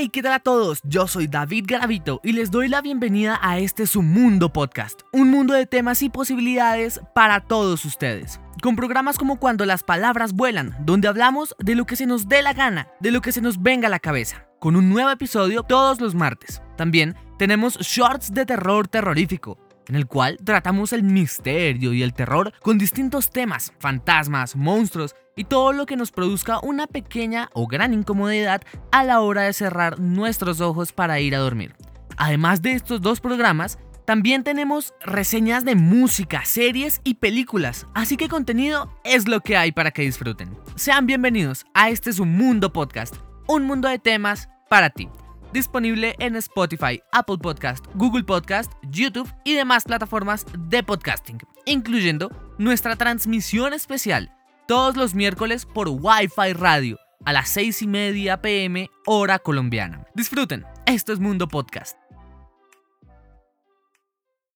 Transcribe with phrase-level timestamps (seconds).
[0.00, 0.80] Hey, ¿qué tal a todos?
[0.84, 5.28] Yo soy David Garavito y les doy la bienvenida a este Su Mundo Podcast, un
[5.28, 8.40] mundo de temas y posibilidades para todos ustedes.
[8.62, 12.42] Con programas como Cuando las palabras vuelan, donde hablamos de lo que se nos dé
[12.42, 15.64] la gana, de lo que se nos venga a la cabeza, con un nuevo episodio
[15.64, 16.62] todos los martes.
[16.76, 19.58] También tenemos shorts de terror terrorífico,
[19.88, 25.44] en el cual tratamos el misterio y el terror con distintos temas, fantasmas, monstruos y
[25.44, 28.60] todo lo que nos produzca una pequeña o gran incomodidad
[28.90, 31.76] a la hora de cerrar nuestros ojos para ir a dormir.
[32.16, 38.28] Además de estos dos programas, también tenemos reseñas de música, series y películas, así que
[38.28, 40.58] contenido es lo que hay para que disfruten.
[40.74, 43.14] Sean bienvenidos a este su mundo podcast,
[43.46, 45.08] un mundo de temas para ti
[45.52, 52.96] disponible en Spotify, Apple Podcast, Google Podcast, YouTube y demás plataformas de podcasting, incluyendo nuestra
[52.96, 54.30] transmisión especial
[54.68, 60.04] todos los miércoles por Wi-Fi Radio a las 6 y media pm hora colombiana.
[60.14, 61.96] Disfruten, esto es Mundo Podcast.